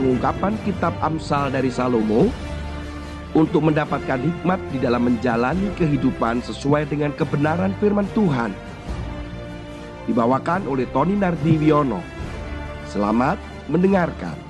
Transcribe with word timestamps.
pengungkapan 0.00 0.56
kitab 0.64 0.96
Amsal 1.04 1.52
dari 1.52 1.68
Salomo 1.68 2.32
untuk 3.36 3.68
mendapatkan 3.68 4.16
hikmat 4.16 4.56
di 4.72 4.80
dalam 4.80 5.04
menjalani 5.04 5.68
kehidupan 5.76 6.40
sesuai 6.40 6.88
dengan 6.88 7.12
kebenaran 7.12 7.76
firman 7.76 8.08
Tuhan. 8.16 8.56
Dibawakan 10.08 10.64
oleh 10.64 10.88
Tony 10.88 11.20
Nardiwiono. 11.20 12.00
Selamat 12.88 13.36
mendengarkan. 13.68 14.49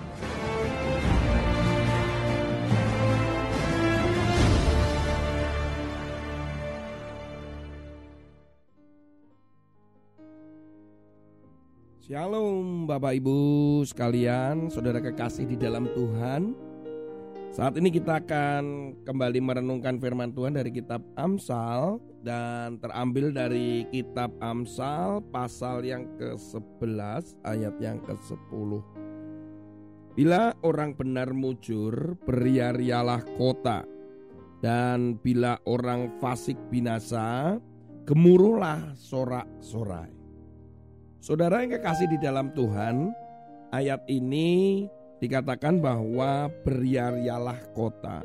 Shalom 12.11 12.91
Bapak 12.91 13.23
Ibu 13.23 13.39
sekalian, 13.87 14.67
saudara 14.67 14.99
kekasih 14.99 15.47
di 15.47 15.55
dalam 15.55 15.87
Tuhan. 15.95 16.59
Saat 17.55 17.79
ini 17.79 17.87
kita 17.87 18.19
akan 18.19 18.99
kembali 19.07 19.39
merenungkan 19.39 20.03
firman 20.03 20.35
Tuhan 20.35 20.59
dari 20.59 20.75
kitab 20.75 21.07
Amsal 21.15 22.03
dan 22.27 22.83
terambil 22.83 23.31
dari 23.31 23.87
kitab 23.95 24.35
Amsal 24.43 25.23
pasal 25.31 25.87
yang 25.87 26.11
ke-11 26.19 27.47
ayat 27.47 27.79
yang 27.79 28.03
ke-10. 28.03 28.71
Bila 30.19 30.51
orang 30.67 30.99
benar 30.99 31.31
mujur, 31.31 32.19
beria-rialah 32.27 33.23
kota. 33.39 33.87
Dan 34.59 35.15
bila 35.15 35.63
orang 35.63 36.19
fasik 36.19 36.59
binasa, 36.75 37.55
gemuruhlah 38.03 38.99
sorak-sorai. 38.99 40.20
Saudara 41.21 41.61
yang 41.61 41.77
kekasih 41.77 42.17
di 42.17 42.17
dalam 42.17 42.49
Tuhan, 42.57 43.13
ayat 43.77 44.01
ini 44.09 44.89
dikatakan 45.21 45.77
bahwa 45.77 46.49
beriarialah 46.65 47.61
kota. 47.77 48.25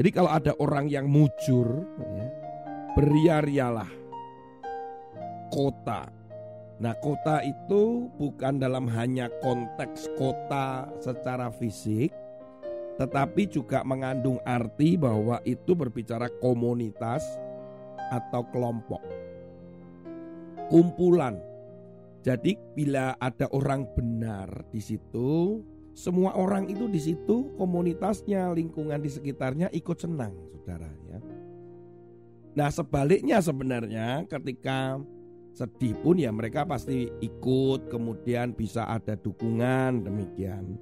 Jadi 0.00 0.16
kalau 0.16 0.32
ada 0.32 0.56
orang 0.56 0.88
yang 0.88 1.12
mujur, 1.12 1.84
ya, 2.00 2.26
beriarialah 2.96 3.92
kota. 5.52 6.08
Nah 6.80 6.96
kota 7.04 7.44
itu 7.44 8.08
bukan 8.16 8.64
dalam 8.64 8.88
hanya 8.96 9.28
konteks 9.44 10.08
kota 10.16 10.88
secara 11.04 11.52
fisik, 11.52 12.16
tetapi 12.96 13.44
juga 13.44 13.84
mengandung 13.84 14.40
arti 14.48 14.96
bahwa 14.96 15.36
itu 15.44 15.76
berbicara 15.76 16.32
komunitas 16.40 17.28
atau 18.08 18.40
kelompok. 18.48 19.04
Kumpulan 20.72 21.45
jadi 22.26 22.58
bila 22.74 23.14
ada 23.22 23.46
orang 23.54 23.86
benar 23.94 24.50
di 24.74 24.82
situ, 24.82 25.62
semua 25.94 26.34
orang 26.34 26.66
itu 26.66 26.90
di 26.90 26.98
situ 26.98 27.54
komunitasnya, 27.54 28.50
lingkungan 28.50 28.98
di 28.98 29.06
sekitarnya 29.06 29.70
ikut 29.70 29.94
senang, 29.94 30.34
saudara 30.50 30.90
ya. 31.06 31.22
Nah 32.58 32.66
sebaliknya 32.74 33.38
sebenarnya 33.38 34.26
ketika 34.26 34.98
sedih 35.54 35.94
pun 36.02 36.18
ya 36.18 36.34
mereka 36.34 36.66
pasti 36.66 37.06
ikut, 37.22 37.86
kemudian 37.94 38.58
bisa 38.58 38.90
ada 38.90 39.14
dukungan 39.14 40.02
demikian. 40.02 40.74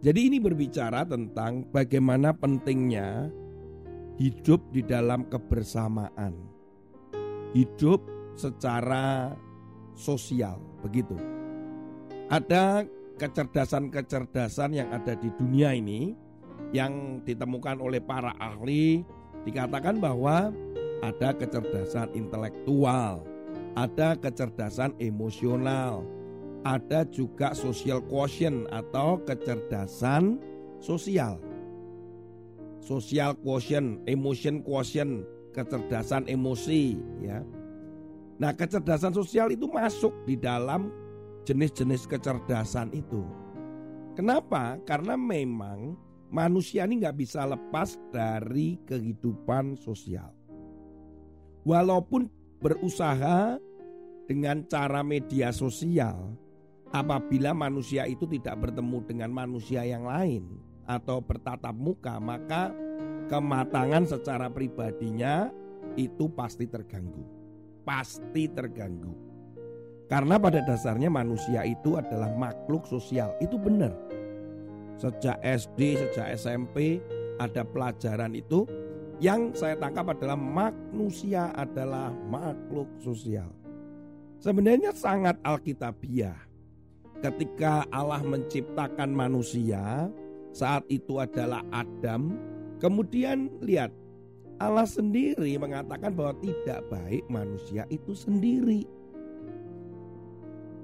Jadi 0.00 0.20
ini 0.24 0.40
berbicara 0.40 1.04
tentang 1.04 1.68
bagaimana 1.68 2.32
pentingnya 2.32 3.28
hidup 4.16 4.64
di 4.72 4.80
dalam 4.80 5.28
kebersamaan. 5.28 6.32
Hidup 7.52 8.00
secara 8.32 9.36
sosial, 10.00 10.56
begitu. 10.80 11.14
Ada 12.32 12.88
kecerdasan-kecerdasan 13.20 14.72
yang 14.72 14.88
ada 14.96 15.12
di 15.12 15.28
dunia 15.36 15.76
ini 15.76 16.16
yang 16.72 17.20
ditemukan 17.20 17.76
oleh 17.84 18.00
para 18.00 18.32
ahli 18.40 19.04
dikatakan 19.44 20.00
bahwa 20.00 20.48
ada 21.04 21.36
kecerdasan 21.36 22.08
intelektual, 22.16 23.24
ada 23.76 24.16
kecerdasan 24.16 24.96
emosional, 24.96 26.04
ada 26.64 27.04
juga 27.08 27.56
social 27.56 28.00
quotient 28.04 28.68
atau 28.72 29.20
kecerdasan 29.24 30.40
sosial. 30.80 31.40
Social 32.80 33.36
quotient, 33.44 34.00
emotion 34.08 34.64
quotient, 34.64 35.24
kecerdasan 35.52 36.24
emosi 36.24 36.96
ya. 37.20 37.44
Nah, 38.40 38.56
kecerdasan 38.56 39.12
sosial 39.12 39.52
itu 39.52 39.68
masuk 39.68 40.24
di 40.24 40.32
dalam 40.32 40.88
jenis-jenis 41.44 42.08
kecerdasan 42.08 42.88
itu. 42.96 43.20
Kenapa? 44.16 44.80
Karena 44.88 45.12
memang 45.12 45.92
manusia 46.32 46.88
ini 46.88 47.04
nggak 47.04 47.20
bisa 47.20 47.44
lepas 47.44 48.00
dari 48.08 48.80
kehidupan 48.88 49.76
sosial. 49.76 50.32
Walaupun 51.68 52.32
berusaha 52.64 53.60
dengan 54.24 54.64
cara 54.72 55.04
media 55.04 55.52
sosial, 55.52 56.32
apabila 56.96 57.52
manusia 57.52 58.08
itu 58.08 58.24
tidak 58.24 58.56
bertemu 58.56 59.04
dengan 59.04 59.30
manusia 59.36 59.84
yang 59.84 60.08
lain 60.08 60.48
atau 60.88 61.20
bertatap 61.20 61.76
muka, 61.76 62.16
maka 62.16 62.72
kematangan 63.28 64.08
secara 64.08 64.48
pribadinya 64.48 65.52
itu 66.00 66.24
pasti 66.32 66.64
terganggu 66.64 67.39
pasti 67.82 68.46
terganggu. 68.50 69.12
Karena 70.10 70.42
pada 70.42 70.58
dasarnya 70.66 71.06
manusia 71.06 71.62
itu 71.62 71.94
adalah 71.94 72.34
makhluk 72.34 72.82
sosial. 72.90 73.30
Itu 73.38 73.54
benar. 73.56 73.94
Sejak 74.98 75.38
SD, 75.40 75.96
sejak 75.96 76.34
SMP 76.34 76.98
ada 77.38 77.62
pelajaran 77.62 78.34
itu 78.34 78.66
yang 79.20 79.52
saya 79.52 79.76
tangkap 79.76 80.16
adalah 80.16 80.36
manusia 80.36 81.52
adalah 81.52 82.10
makhluk 82.26 82.88
sosial. 82.98 83.48
Sebenarnya 84.40 84.96
sangat 84.96 85.36
alkitabiah. 85.44 86.36
Ketika 87.20 87.84
Allah 87.92 88.24
menciptakan 88.24 89.12
manusia, 89.12 90.08
saat 90.56 90.88
itu 90.88 91.20
adalah 91.20 91.60
Adam, 91.68 92.40
kemudian 92.80 93.52
lihat 93.60 93.92
Allah 94.60 94.84
sendiri 94.84 95.56
mengatakan 95.56 96.12
bahwa 96.12 96.36
tidak 96.44 96.84
baik 96.92 97.24
manusia 97.32 97.88
itu 97.88 98.12
sendiri. 98.12 98.84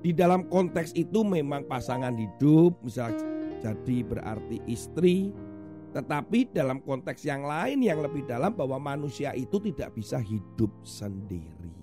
Di 0.01 0.17
dalam 0.17 0.49
konteks 0.49 0.97
itu 0.97 1.21
memang 1.21 1.69
pasangan 1.69 2.17
hidup, 2.17 2.81
misalnya 2.81 3.21
jadi 3.61 3.97
berarti 4.01 4.65
istri, 4.65 5.29
tetapi 5.93 6.57
dalam 6.57 6.81
konteks 6.81 7.21
yang 7.29 7.45
lain 7.45 7.85
yang 7.85 8.01
lebih 8.01 8.25
dalam 8.25 8.57
bahwa 8.57 8.81
manusia 8.81 9.37
itu 9.37 9.61
tidak 9.61 9.93
bisa 9.93 10.17
hidup 10.25 10.73
sendiri. 10.81 11.77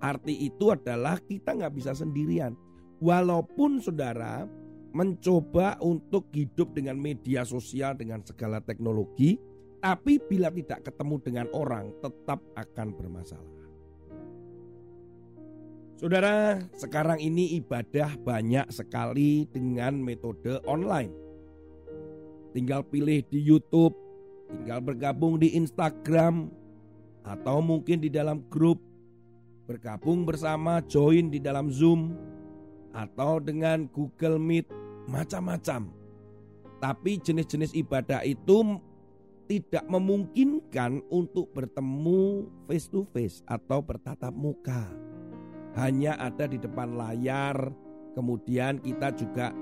Arti 0.00 0.48
itu 0.48 0.72
adalah 0.72 1.20
kita 1.20 1.52
nggak 1.52 1.74
bisa 1.76 1.92
sendirian. 1.92 2.56
Walaupun 3.00 3.80
saudara 3.80 4.48
mencoba 4.96 5.76
untuk 5.84 6.32
hidup 6.32 6.72
dengan 6.72 6.96
media 6.96 7.44
sosial 7.44 7.92
dengan 7.92 8.24
segala 8.24 8.60
teknologi, 8.64 9.36
tapi 9.80 10.18
bila 10.22 10.48
tidak 10.50 10.86
ketemu 10.86 11.16
dengan 11.22 11.46
orang 11.52 11.92
tetap 12.00 12.40
akan 12.56 12.88
bermasalah. 12.96 13.56
Saudara, 15.96 16.60
sekarang 16.76 17.24
ini 17.24 17.56
ibadah 17.56 18.20
banyak 18.20 18.68
sekali 18.68 19.48
dengan 19.48 19.96
metode 19.96 20.60
online. 20.68 21.08
Tinggal 22.52 22.84
pilih 22.84 23.24
di 23.32 23.40
YouTube, 23.40 23.96
tinggal 24.52 24.84
bergabung 24.84 25.40
di 25.40 25.56
Instagram, 25.56 26.52
atau 27.24 27.64
mungkin 27.64 28.04
di 28.04 28.12
dalam 28.12 28.44
grup, 28.52 28.76
bergabung 29.64 30.28
bersama, 30.28 30.84
join 30.84 31.32
di 31.32 31.40
dalam 31.40 31.72
Zoom, 31.72 32.12
atau 32.92 33.40
dengan 33.40 33.88
Google 33.88 34.36
Meet, 34.36 34.68
macam-macam. 35.08 35.88
Tapi 36.76 37.24
jenis-jenis 37.24 37.72
ibadah 37.72 38.20
itu 38.20 38.76
tidak 39.46 39.86
memungkinkan 39.86 41.02
untuk 41.10 41.54
bertemu 41.54 42.50
face 42.66 42.90
to 42.90 43.06
face 43.14 43.40
atau 43.46 43.78
bertatap 43.78 44.34
muka. 44.34 44.90
Hanya 45.78 46.18
ada 46.18 46.50
di 46.50 46.58
depan 46.58 46.98
layar, 46.98 47.70
kemudian 48.18 48.82
kita 48.82 49.14
juga 49.14 49.54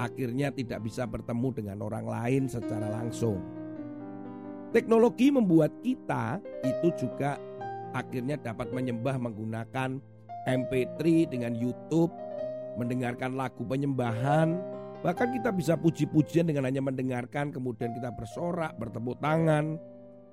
akhirnya 0.00 0.50
tidak 0.50 0.82
bisa 0.82 1.06
bertemu 1.06 1.48
dengan 1.52 1.78
orang 1.86 2.06
lain 2.08 2.42
secara 2.50 2.90
langsung. 2.90 3.38
Teknologi 4.70 5.34
membuat 5.34 5.74
kita 5.82 6.38
itu 6.62 6.88
juga 6.94 7.36
akhirnya 7.90 8.38
dapat 8.38 8.70
menyembah 8.70 9.18
menggunakan 9.18 9.98
MP3 10.46 11.28
dengan 11.28 11.52
YouTube, 11.58 12.14
mendengarkan 12.78 13.34
lagu 13.34 13.66
penyembahan, 13.66 14.56
Bahkan 15.00 15.28
kita 15.40 15.48
bisa 15.56 15.80
puji-pujian 15.80 16.44
dengan 16.44 16.68
hanya 16.68 16.84
mendengarkan, 16.84 17.48
kemudian 17.48 17.96
kita 17.96 18.12
bersorak, 18.12 18.76
bertepuk 18.76 19.16
tangan, 19.24 19.80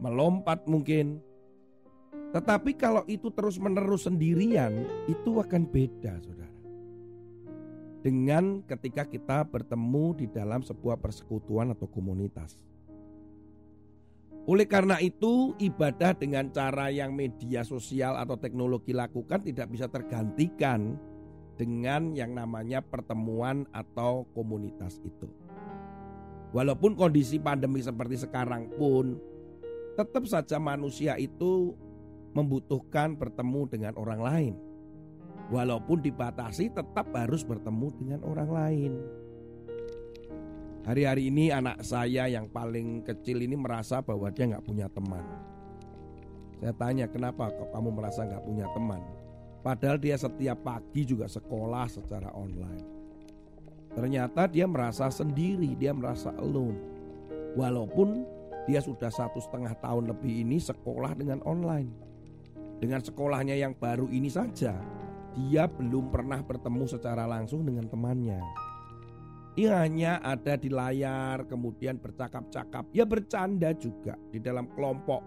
melompat 0.03 0.67
mungkin. 0.67 1.23
Tetapi 2.35 2.75
kalau 2.75 3.07
itu 3.07 3.31
terus-menerus 3.31 4.11
sendirian, 4.11 4.83
itu 5.07 5.39
akan 5.39 5.63
beda, 5.63 6.19
saudara. 6.19 6.45
dengan 7.97 8.63
ketika 8.63 9.03
kita 9.03 9.43
bertemu 9.43 10.15
di 10.15 10.25
dalam 10.31 10.63
sebuah 10.63 10.95
persekutuan 10.95 11.75
atau 11.75 11.91
komunitas. 11.91 12.55
Oleh 14.47 14.63
karena 14.63 14.95
itu, 15.03 15.51
ibadah 15.59 16.15
dengan 16.15 16.47
cara 16.55 16.87
yang 16.87 17.11
media 17.11 17.67
sosial 17.67 18.15
atau 18.15 18.39
teknologi 18.39 18.95
lakukan 18.95 19.43
tidak 19.43 19.67
bisa 19.67 19.91
tergantikan 19.91 20.95
dengan 21.57 22.13
yang 22.13 22.37
namanya 22.37 22.79
pertemuan 22.85 23.65
atau 23.73 24.29
komunitas 24.37 25.01
itu. 25.01 25.27
Walaupun 26.55 26.95
kondisi 26.95 27.41
pandemi 27.41 27.83
seperti 27.83 28.23
sekarang 28.23 28.71
pun, 28.77 29.19
tetap 29.97 30.23
saja 30.29 30.61
manusia 30.61 31.17
itu 31.17 31.75
membutuhkan 32.31 33.17
bertemu 33.17 33.61
dengan 33.67 33.93
orang 33.97 34.21
lain. 34.21 34.53
Walaupun 35.49 36.05
dibatasi, 36.05 36.71
tetap 36.71 37.09
harus 37.17 37.41
bertemu 37.41 37.87
dengan 37.97 38.19
orang 38.23 38.49
lain. 38.53 38.93
Hari-hari 40.87 41.27
ini 41.27 41.51
anak 41.51 41.83
saya 41.83 42.31
yang 42.31 42.47
paling 42.47 43.03
kecil 43.03 43.43
ini 43.43 43.59
merasa 43.59 43.99
bahwa 43.99 44.31
dia 44.31 44.47
nggak 44.47 44.63
punya 44.63 44.87
teman. 44.87 45.25
Saya 46.63 46.73
tanya 46.79 47.05
kenapa 47.11 47.51
kok 47.51 47.75
kamu 47.75 47.89
merasa 47.91 48.23
nggak 48.23 48.43
punya 48.47 48.65
teman? 48.71 49.01
Padahal 49.65 49.97
dia 49.97 50.15
setiap 50.15 50.61
pagi 50.63 51.03
juga 51.03 51.25
sekolah 51.25 51.85
secara 51.89 52.31
online. 52.33 52.85
Ternyata 53.97 54.45
dia 54.45 54.69
merasa 54.69 55.09
sendiri, 55.09 55.73
dia 55.73 55.89
merasa 55.89 56.29
alone. 56.37 56.77
Walaupun 57.57 58.21
dia 58.69 58.83
sudah 58.83 59.09
satu 59.09 59.41
setengah 59.41 59.73
tahun 59.81 60.13
lebih 60.13 60.45
ini 60.45 60.61
sekolah 60.61 61.17
dengan 61.17 61.41
online. 61.47 61.89
Dengan 62.77 63.01
sekolahnya 63.01 63.57
yang 63.57 63.73
baru 63.73 64.05
ini 64.13 64.29
saja, 64.29 64.77
dia 65.33 65.65
belum 65.65 66.13
pernah 66.13 66.45
bertemu 66.45 66.85
secara 66.85 67.25
langsung 67.25 67.65
dengan 67.65 67.89
temannya. 67.89 68.37
Ia 69.57 69.81
hanya 69.81 70.21
ada 70.21 70.53
di 70.53 70.69
layar, 70.69 71.49
kemudian 71.49 71.97
bercakap-cakap, 71.97 72.93
ya 72.93 73.09
bercanda 73.09 73.73
juga 73.73 74.13
di 74.29 74.37
dalam 74.37 74.69
kelompok. 74.77 75.25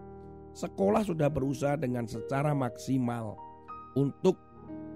Sekolah 0.54 1.02
sudah 1.02 1.26
berusaha 1.26 1.74
dengan 1.74 2.06
secara 2.06 2.54
maksimal 2.54 3.34
untuk 3.96 4.38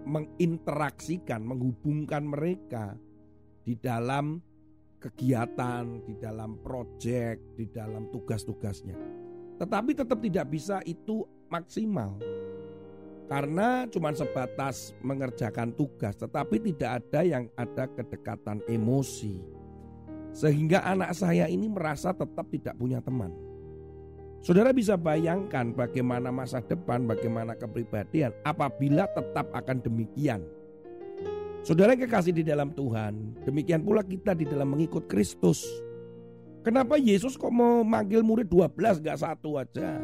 menginteraksikan, 0.05 1.41
menghubungkan 1.41 2.29
mereka 2.29 2.94
di 3.64 3.75
dalam 3.81 4.38
kegiatan, 5.00 6.05
di 6.05 6.14
dalam 6.17 6.61
proyek, 6.61 7.56
di 7.56 7.69
dalam 7.69 8.08
tugas-tugasnya. 8.12 8.96
Tetapi 9.61 9.91
tetap 9.96 10.19
tidak 10.20 10.46
bisa 10.49 10.81
itu 10.85 11.25
maksimal. 11.49 12.20
Karena 13.25 13.88
cuma 13.88 14.12
sebatas 14.12 14.93
mengerjakan 15.00 15.73
tugas 15.73 16.12
tetapi 16.20 16.61
tidak 16.61 17.00
ada 17.00 17.20
yang 17.25 17.44
ada 17.56 17.88
kedekatan 17.88 18.61
emosi. 18.69 19.41
Sehingga 20.35 20.85
anak 20.85 21.17
saya 21.17 21.49
ini 21.49 21.70
merasa 21.70 22.12
tetap 22.12 22.44
tidak 22.52 22.76
punya 22.76 23.00
teman. 23.00 23.32
Saudara 24.44 24.76
bisa 24.76 25.00
bayangkan 25.00 25.73
bagaimana 25.73 26.29
masa 26.29 26.61
depan, 26.61 27.08
bagaimana 27.08 27.56
kepribadian 27.56 28.29
apabila 28.44 29.08
tetap 29.08 29.49
akan 29.56 29.81
demikian. 29.81 30.44
Saudara 31.64 31.96
kekasih 31.96 32.37
di 32.37 32.44
dalam 32.44 32.69
Tuhan, 32.76 33.41
demikian 33.49 33.81
pula 33.81 34.05
kita 34.05 34.37
di 34.37 34.44
dalam 34.44 34.76
mengikut 34.76 35.08
Kristus. 35.08 35.64
Kenapa 36.61 37.00
Yesus 37.00 37.41
kok 37.41 37.49
mau 37.49 37.81
manggil 37.88 38.20
murid 38.20 38.44
12 38.52 39.00
gak 39.00 39.25
satu 39.25 39.56
aja? 39.56 39.96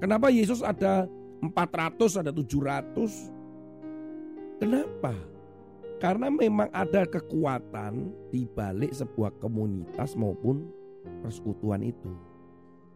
Kenapa 0.00 0.32
Yesus 0.32 0.64
ada 0.64 1.04
400 1.44 2.24
ada 2.24 2.32
700. 2.32 4.64
Kenapa? 4.64 5.12
Karena 6.00 6.32
memang 6.32 6.72
ada 6.72 7.04
kekuatan 7.04 8.16
di 8.32 8.48
balik 8.48 8.96
sebuah 8.96 9.36
komunitas 9.44 10.16
maupun 10.16 10.64
persekutuan 11.20 11.84
itu. 11.84 12.33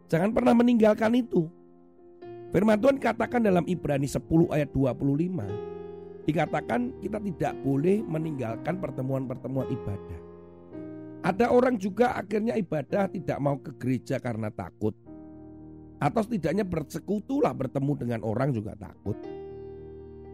Jangan 0.08 0.32
pernah 0.32 0.56
meninggalkan 0.56 1.12
itu. 1.12 1.44
Firman 2.48 2.80
Tuhan 2.80 2.96
katakan 2.96 3.44
dalam 3.44 3.68
Ibrani 3.68 4.08
10 4.08 4.24
ayat 4.48 4.72
25 4.72 6.24
dikatakan 6.24 6.96
kita 7.04 7.20
tidak 7.20 7.52
boleh 7.60 8.00
meninggalkan 8.04 8.80
pertemuan-pertemuan 8.80 9.68
ibadah. 9.68 10.20
Ada 11.28 11.52
orang 11.52 11.76
juga 11.76 12.16
akhirnya 12.16 12.56
ibadah 12.56 13.12
tidak 13.12 13.36
mau 13.36 13.60
ke 13.60 13.76
gereja 13.76 14.16
karena 14.16 14.48
takut. 14.48 14.96
Atau 16.00 16.24
setidaknya 16.24 16.64
bersekutulah 16.64 17.52
bertemu 17.52 17.92
dengan 18.00 18.20
orang 18.24 18.54
juga 18.54 18.72
takut. 18.78 19.18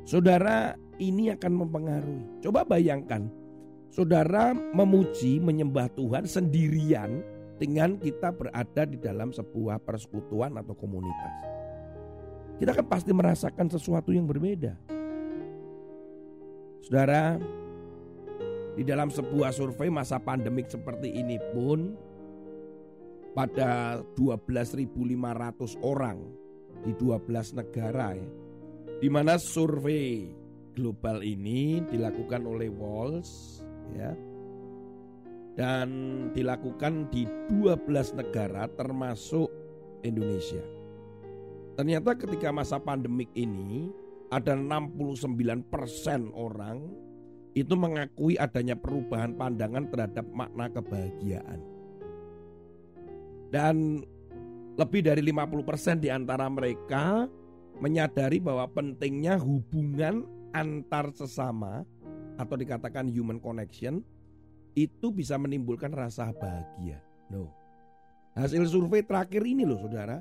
Saudara, 0.04 0.76
ini 1.00 1.32
akan 1.32 1.52
mempengaruhi. 1.64 2.44
Coba 2.44 2.68
bayangkan, 2.68 3.24
saudara 3.88 4.52
memuji, 4.52 5.40
menyembah 5.40 5.88
Tuhan 5.96 6.28
sendirian 6.28 7.24
dengan 7.58 7.96
kita 7.98 8.34
berada 8.34 8.82
di 8.82 8.98
dalam 8.98 9.30
sebuah 9.30 9.78
persekutuan 9.82 10.58
atau 10.58 10.74
komunitas. 10.74 11.34
Kita 12.58 12.70
kan 12.70 12.86
pasti 12.86 13.10
merasakan 13.10 13.66
sesuatu 13.70 14.14
yang 14.14 14.26
berbeda. 14.30 14.74
Saudara, 16.84 17.38
di 18.74 18.82
dalam 18.82 19.08
sebuah 19.10 19.54
survei 19.54 19.90
masa 19.90 20.18
pandemik 20.18 20.70
seperti 20.70 21.14
ini 21.14 21.38
pun 21.54 21.94
pada 23.34 23.98
12.500 24.14 25.82
orang 25.82 26.18
di 26.86 26.92
12 26.94 27.58
negara 27.58 28.14
ya. 28.14 28.30
Di 29.02 29.08
mana 29.10 29.38
survei 29.38 30.30
global 30.74 31.22
ini 31.22 31.82
dilakukan 31.86 32.46
oleh 32.46 32.70
Walls 32.70 33.62
ya. 33.94 34.14
Dan 35.54 35.88
dilakukan 36.34 37.14
di 37.14 37.30
12 37.50 38.18
negara 38.18 38.66
termasuk 38.74 39.46
Indonesia. 40.02 40.62
Ternyata 41.74 42.14
ketika 42.18 42.50
masa 42.50 42.78
pandemik 42.78 43.30
ini 43.34 43.90
ada 44.34 44.58
69% 44.58 45.70
orang 46.34 46.90
itu 47.54 47.74
mengakui 47.78 48.34
adanya 48.34 48.74
perubahan 48.74 49.38
pandangan 49.38 49.86
terhadap 49.90 50.26
makna 50.34 50.66
kebahagiaan. 50.74 51.62
Dan 53.54 54.02
lebih 54.74 55.06
dari 55.06 55.22
50% 55.22 56.02
di 56.02 56.10
antara 56.10 56.50
mereka 56.50 57.30
menyadari 57.78 58.42
bahwa 58.42 58.66
pentingnya 58.70 59.38
hubungan 59.38 60.26
antar 60.50 61.14
sesama 61.14 61.86
atau 62.34 62.58
dikatakan 62.58 63.06
human 63.06 63.38
connection 63.38 64.02
itu 64.74 65.10
bisa 65.14 65.38
menimbulkan 65.38 65.94
rasa 65.94 66.34
bahagia. 66.34 66.98
No. 67.30 67.50
Hasil 68.34 68.66
survei 68.66 69.06
terakhir 69.06 69.46
ini 69.46 69.62
loh 69.62 69.78
Saudara. 69.78 70.18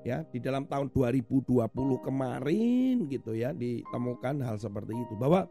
Ya, 0.00 0.24
di 0.24 0.40
dalam 0.40 0.64
tahun 0.64 0.88
2020 0.88 1.60
kemarin 2.00 3.04
gitu 3.12 3.36
ya 3.36 3.52
ditemukan 3.52 4.40
hal 4.40 4.56
seperti 4.56 4.96
itu 4.96 5.12
bahwa 5.12 5.44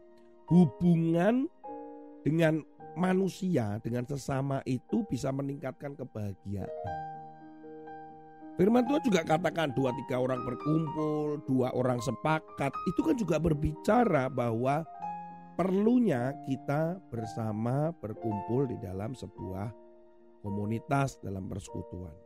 hubungan 0.50 1.46
dengan 2.26 2.58
manusia 2.98 3.78
dengan 3.78 4.02
sesama 4.10 4.58
itu 4.66 5.06
bisa 5.06 5.30
meningkatkan 5.30 5.94
kebahagiaan. 5.94 6.66
Firman 8.58 8.84
Tuhan 8.84 9.00
juga 9.00 9.24
katakan 9.24 9.72
dua 9.72 9.88
tiga 10.04 10.20
orang 10.20 10.44
berkumpul, 10.44 11.40
dua 11.48 11.72
orang 11.72 11.96
sepakat. 12.02 12.68
Itu 12.92 13.00
kan 13.00 13.16
juga 13.16 13.40
berbicara 13.40 14.28
bahwa 14.28 14.84
perlunya 15.60 16.32
kita 16.48 16.96
bersama 17.12 17.92
berkumpul 18.00 18.64
di 18.64 18.80
dalam 18.80 19.12
sebuah 19.12 19.68
komunitas 20.40 21.20
dalam 21.20 21.52
persekutuan. 21.52 22.16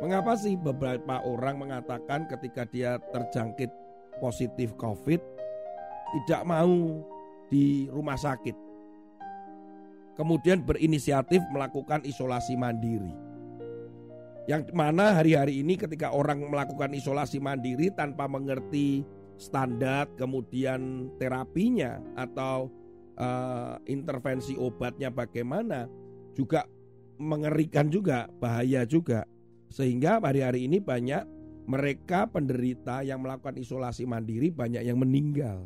Mengapa 0.00 0.32
sih 0.32 0.56
beberapa 0.56 1.20
orang 1.28 1.60
mengatakan 1.60 2.24
ketika 2.24 2.64
dia 2.64 2.96
terjangkit 3.12 3.68
positif 4.16 4.72
COVID 4.80 5.20
tidak 6.16 6.42
mau 6.48 7.04
di 7.52 7.84
rumah 7.92 8.16
sakit 8.16 8.56
kemudian 10.16 10.64
berinisiatif 10.64 11.44
melakukan 11.52 12.00
isolasi 12.08 12.56
mandiri. 12.56 13.12
Yang 14.48 14.72
mana 14.72 15.20
hari-hari 15.20 15.60
ini 15.60 15.76
ketika 15.76 16.16
orang 16.16 16.48
melakukan 16.48 16.96
isolasi 16.96 17.44
mandiri 17.44 17.92
tanpa 17.92 18.24
mengerti 18.24 19.04
standar 19.40 20.04
kemudian 20.20 21.08
terapinya 21.16 21.96
atau 22.12 22.68
uh, 23.16 23.80
intervensi 23.88 24.54
obatnya 24.60 25.08
bagaimana 25.08 25.88
juga 26.36 26.68
mengerikan 27.16 27.88
juga, 27.88 28.28
bahaya 28.36 28.84
juga. 28.84 29.24
Sehingga 29.72 30.20
hari-hari 30.20 30.68
ini 30.68 30.76
banyak 30.76 31.24
mereka 31.64 32.28
penderita 32.28 33.00
yang 33.00 33.24
melakukan 33.24 33.56
isolasi 33.56 34.04
mandiri 34.04 34.52
banyak 34.52 34.84
yang 34.84 35.00
meninggal. 35.00 35.64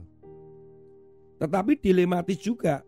Tetapi 1.42 1.82
dilematis 1.82 2.38
juga 2.38 2.86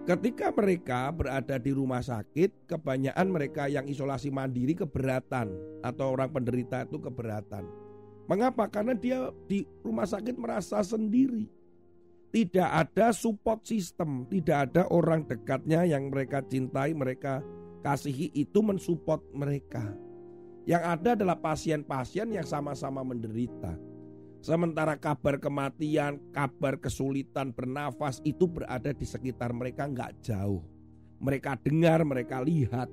Ketika 0.00 0.48
mereka 0.48 1.12
berada 1.12 1.60
di 1.60 1.76
rumah 1.76 2.00
sakit, 2.00 2.64
kebanyakan 2.64 3.28
mereka 3.30 3.68
yang 3.68 3.84
isolasi 3.84 4.32
mandiri 4.32 4.72
keberatan 4.72 5.52
atau 5.84 6.16
orang 6.16 6.32
penderita 6.32 6.88
itu 6.88 6.96
keberatan. 6.96 7.68
Mengapa? 8.30 8.70
Karena 8.70 8.94
dia 8.94 9.34
di 9.50 9.66
rumah 9.82 10.06
sakit 10.06 10.38
merasa 10.38 10.78
sendiri. 10.86 11.50
tidak 12.30 12.70
ada 12.86 13.10
support 13.10 13.66
system, 13.66 14.22
tidak 14.30 14.70
ada 14.70 14.86
orang 14.94 15.26
dekatnya 15.26 15.82
yang 15.82 16.14
mereka 16.14 16.38
cintai, 16.46 16.94
mereka 16.94 17.42
kasihi 17.82 18.30
itu 18.38 18.62
mensupport 18.62 19.18
mereka. 19.34 19.90
Yang 20.62 20.82
ada 20.86 21.10
adalah 21.18 21.38
pasien-pasien 21.42 22.30
yang 22.30 22.46
sama-sama 22.46 23.02
menderita. 23.02 23.74
Sementara 24.40 24.94
kabar 24.94 25.36
kematian, 25.42 26.22
kabar 26.30 26.78
kesulitan 26.78 27.50
bernafas 27.50 28.22
itu 28.22 28.46
berada 28.46 28.94
di 28.94 29.04
sekitar 29.04 29.50
mereka 29.50 29.90
nggak 29.90 30.22
jauh. 30.22 30.62
Mereka 31.20 31.60
dengar, 31.60 32.06
mereka 32.06 32.40
lihat. 32.40 32.88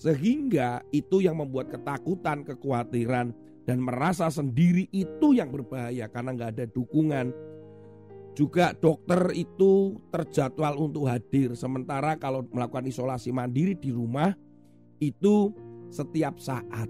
Sehingga 0.00 0.82
itu 0.90 1.22
yang 1.22 1.38
membuat 1.38 1.70
ketakutan, 1.70 2.42
kekhawatiran, 2.42 3.30
dan 3.66 3.82
merasa 3.82 4.30
sendiri 4.30 4.86
itu 4.94 5.34
yang 5.34 5.50
berbahaya 5.50 6.06
karena 6.06 6.30
nggak 6.38 6.50
ada 6.56 6.66
dukungan. 6.70 7.34
Juga 8.36 8.76
dokter 8.76 9.32
itu 9.34 9.96
terjadwal 10.12 10.78
untuk 10.78 11.10
hadir. 11.10 11.58
Sementara 11.58 12.14
kalau 12.14 12.46
melakukan 12.52 12.86
isolasi 12.86 13.34
mandiri 13.34 13.74
di 13.74 13.90
rumah 13.90 14.30
itu 15.02 15.50
setiap 15.90 16.38
saat 16.38 16.86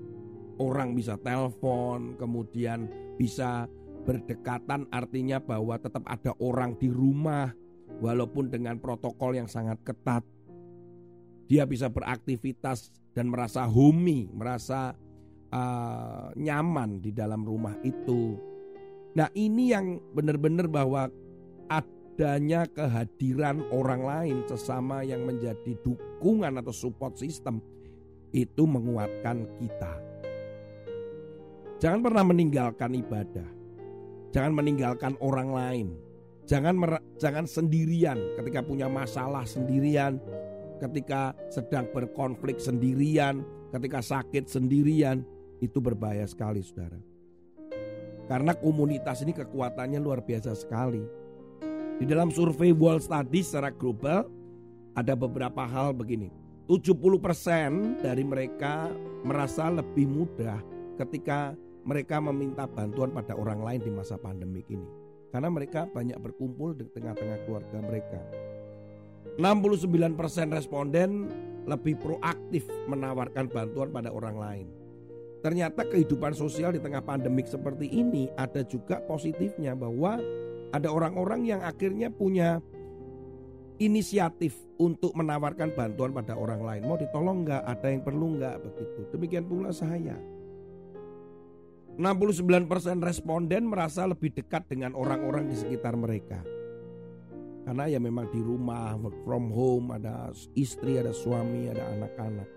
orang 0.60 0.92
bisa 0.92 1.16
telepon, 1.16 2.18
kemudian 2.20 2.90
bisa 3.16 3.70
berdekatan 4.04 4.84
artinya 4.92 5.40
bahwa 5.40 5.80
tetap 5.80 6.04
ada 6.06 6.34
orang 6.42 6.76
di 6.76 6.92
rumah 6.92 7.50
walaupun 8.02 8.52
dengan 8.52 8.76
protokol 8.76 9.38
yang 9.38 9.48
sangat 9.48 9.80
ketat. 9.86 10.22
Dia 11.46 11.62
bisa 11.62 11.86
beraktivitas 11.86 12.90
dan 13.14 13.30
merasa 13.30 13.64
homey, 13.70 14.26
merasa 14.34 14.98
uh, 15.52 16.32
nyaman 16.34 17.02
di 17.02 17.10
dalam 17.14 17.42
rumah 17.42 17.74
itu. 17.82 18.38
Nah, 19.16 19.32
ini 19.32 19.72
yang 19.72 19.96
benar-benar 20.12 20.68
bahwa 20.68 21.08
adanya 21.66 22.68
kehadiran 22.68 23.64
orang 23.72 24.02
lain 24.04 24.36
sesama 24.48 25.04
yang 25.04 25.24
menjadi 25.24 25.76
dukungan 25.84 26.60
atau 26.60 26.72
support 26.72 27.16
system 27.16 27.60
itu 28.36 28.68
menguatkan 28.68 29.48
kita. 29.56 29.92
Jangan 31.76 32.00
pernah 32.00 32.24
meninggalkan 32.24 32.92
ibadah. 32.96 33.48
Jangan 34.32 34.52
meninggalkan 34.52 35.12
orang 35.20 35.50
lain. 35.52 35.88
Jangan 36.46 36.78
jangan 37.18 37.44
sendirian 37.44 38.16
ketika 38.38 38.62
punya 38.62 38.86
masalah 38.86 39.42
sendirian, 39.42 40.22
ketika 40.78 41.34
sedang 41.50 41.90
berkonflik 41.90 42.62
sendirian, 42.62 43.42
ketika 43.74 43.98
sakit 43.98 44.46
sendirian, 44.46 45.26
itu 45.60 45.78
berbahaya 45.80 46.24
sekali 46.28 46.60
Saudara. 46.60 46.98
Karena 48.26 48.52
komunitas 48.58 49.22
ini 49.22 49.30
kekuatannya 49.30 50.02
luar 50.02 50.20
biasa 50.20 50.52
sekali. 50.58 51.02
Di 51.96 52.04
dalam 52.04 52.28
survei 52.34 52.74
World 52.74 53.06
Study 53.06 53.40
secara 53.40 53.70
global 53.70 54.26
ada 54.98 55.14
beberapa 55.14 55.62
hal 55.64 55.94
begini. 55.94 56.28
70% 56.66 58.02
dari 58.02 58.26
mereka 58.26 58.90
merasa 59.22 59.70
lebih 59.70 60.10
mudah 60.10 60.58
ketika 60.98 61.54
mereka 61.86 62.18
meminta 62.18 62.66
bantuan 62.66 63.14
pada 63.14 63.38
orang 63.38 63.62
lain 63.62 63.80
di 63.86 63.90
masa 63.94 64.18
pandemik 64.18 64.66
ini. 64.66 64.88
Karena 65.30 65.46
mereka 65.46 65.86
banyak 65.86 66.18
berkumpul 66.18 66.74
di 66.74 66.90
tengah-tengah 66.90 67.46
keluarga 67.46 67.78
mereka. 67.78 68.18
69% 69.38 70.18
responden 70.50 71.30
lebih 71.70 71.94
proaktif 72.02 72.66
menawarkan 72.90 73.46
bantuan 73.46 73.94
pada 73.94 74.10
orang 74.10 74.36
lain. 74.38 74.66
Ternyata 75.46 75.86
kehidupan 75.86 76.34
sosial 76.34 76.74
di 76.74 76.82
tengah 76.82 77.06
pandemik 77.06 77.46
seperti 77.46 77.86
ini 77.86 78.26
ada 78.34 78.66
juga 78.66 78.98
positifnya 79.06 79.78
bahwa 79.78 80.18
ada 80.74 80.90
orang-orang 80.90 81.46
yang 81.46 81.62
akhirnya 81.62 82.10
punya 82.10 82.58
inisiatif 83.78 84.58
untuk 84.82 85.14
menawarkan 85.14 85.70
bantuan 85.70 86.10
pada 86.10 86.34
orang 86.34 86.66
lain. 86.66 86.82
Mau 86.90 86.98
ditolong 86.98 87.46
nggak? 87.46 87.62
Ada 87.62 87.86
yang 87.94 88.02
perlu 88.02 88.26
nggak? 88.42 88.56
Begitu. 88.58 89.00
Demikian 89.14 89.46
pula 89.46 89.70
saya. 89.70 90.18
69% 91.94 92.66
responden 93.06 93.70
merasa 93.70 94.02
lebih 94.02 94.34
dekat 94.34 94.66
dengan 94.66 94.98
orang-orang 94.98 95.46
di 95.46 95.54
sekitar 95.54 95.94
mereka. 95.94 96.42
Karena 97.62 97.86
ya 97.86 98.02
memang 98.02 98.34
di 98.34 98.42
rumah, 98.42 98.98
work 98.98 99.22
from 99.22 99.54
home, 99.54 99.94
ada 99.94 100.34
istri, 100.58 100.98
ada 100.98 101.14
suami, 101.14 101.70
ada 101.70 101.86
anak-anak. 101.94 102.48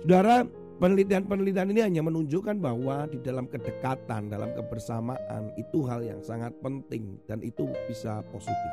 Saudara, 0.00 0.64
penelitian-penelitian 0.76 1.72
ini 1.72 1.80
hanya 1.80 2.02
menunjukkan 2.04 2.60
bahwa 2.60 3.08
di 3.08 3.18
dalam 3.20 3.48
kedekatan, 3.48 4.28
dalam 4.28 4.52
kebersamaan 4.52 5.52
itu 5.56 5.84
hal 5.88 6.04
yang 6.04 6.20
sangat 6.20 6.52
penting 6.60 7.16
dan 7.24 7.40
itu 7.40 7.68
bisa 7.88 8.20
positif. 8.28 8.72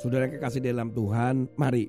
Saudara 0.00 0.28
yang 0.28 0.34
kekasih 0.36 0.60
dalam 0.60 0.92
Tuhan, 0.92 1.48
mari 1.56 1.88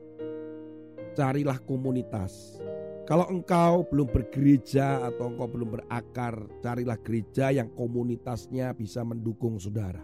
carilah 1.16 1.60
komunitas 1.64 2.60
kalau 3.04 3.28
engkau 3.28 3.84
belum 3.92 4.08
bergereja 4.08 5.04
atau 5.04 5.28
engkau 5.28 5.48
belum 5.52 5.76
berakar, 5.76 6.40
carilah 6.64 6.96
gereja 7.04 7.52
yang 7.52 7.68
komunitasnya 7.76 8.72
bisa 8.72 9.04
mendukung 9.04 9.60
saudara. 9.60 10.00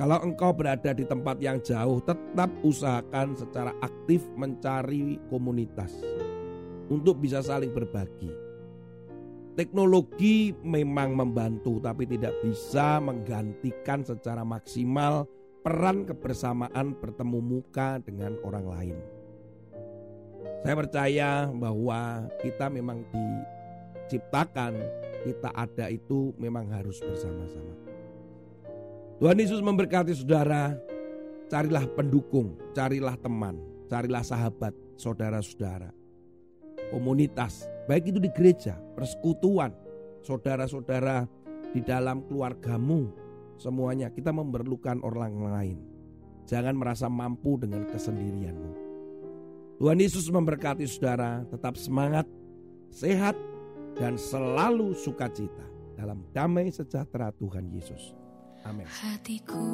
Kalau 0.00 0.20
engkau 0.24 0.52
berada 0.56 0.96
di 0.96 1.04
tempat 1.04 1.36
yang 1.40 1.60
jauh, 1.60 2.00
tetap 2.04 2.48
usahakan 2.64 3.36
secara 3.36 3.72
aktif 3.84 4.24
mencari 4.36 5.20
komunitas 5.28 5.92
untuk 6.90 7.18
bisa 7.22 7.42
saling 7.42 7.70
berbagi. 7.74 8.30
Teknologi 9.56 10.52
memang 10.60 11.16
membantu, 11.16 11.80
tapi 11.80 12.04
tidak 12.04 12.36
bisa 12.44 13.00
menggantikan 13.00 14.04
secara 14.04 14.44
maksimal 14.44 15.24
peran 15.64 16.04
kebersamaan 16.04 16.92
bertemu 17.00 17.40
muka 17.40 17.96
dengan 18.04 18.36
orang 18.44 18.66
lain. 18.68 18.96
Saya 20.60 20.76
percaya 20.76 21.30
bahwa 21.48 22.28
kita 22.44 22.68
memang 22.68 23.02
diciptakan, 23.08 24.76
kita 25.24 25.50
ada 25.56 25.88
itu 25.88 26.36
memang 26.36 26.68
harus 26.68 27.00
bersama-sama. 27.00 27.74
Tuhan 29.16 29.40
Yesus 29.40 29.64
memberkati 29.64 30.12
saudara, 30.12 30.76
carilah 31.48 31.88
pendukung, 31.96 32.60
carilah 32.76 33.16
teman, 33.16 33.56
carilah 33.88 34.20
sahabat, 34.20 34.76
saudara-saudara. 35.00 36.05
Komunitas, 36.90 37.66
baik 37.90 38.14
itu 38.14 38.18
di 38.22 38.30
gereja, 38.30 38.78
persekutuan, 38.94 39.74
saudara-saudara 40.22 41.26
di 41.74 41.82
dalam 41.82 42.22
keluargamu, 42.26 43.10
semuanya 43.58 44.10
kita 44.10 44.30
memerlukan 44.30 45.02
orang 45.02 45.34
lain. 45.44 45.78
Jangan 46.46 46.78
merasa 46.78 47.10
mampu 47.10 47.58
dengan 47.58 47.84
kesendirianmu. 47.90 48.72
Tuhan 49.76 49.98
Yesus 50.00 50.30
memberkati 50.30 50.86
saudara, 50.88 51.44
tetap 51.50 51.76
semangat, 51.76 52.24
sehat, 52.88 53.36
dan 53.98 54.16
selalu 54.16 54.96
sukacita 54.96 55.66
dalam 55.96 56.24
damai 56.32 56.72
sejahtera 56.72 57.32
Tuhan 57.36 57.68
Yesus. 57.72 58.16
Amin. 58.64 58.88
Hatiku 58.88 59.68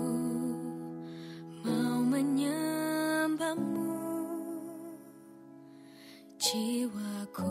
mau 1.62 2.02
menyembahmu, 2.02 2.71
jiwaku 6.52 7.48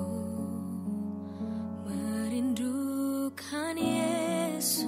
merindukan 1.89 3.73
Yesus. 3.73 4.85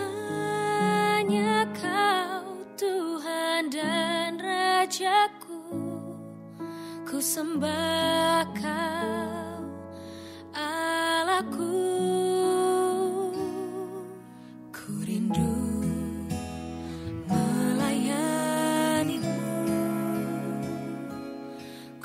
Hanya 0.00 1.68
Kau 1.76 2.64
Tuhan 2.72 3.68
dan 3.68 4.40
rajaku 4.40 5.60
ku 7.04 7.20
sembah 7.20 8.48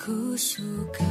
ku 0.06 0.38
suka 0.38 1.02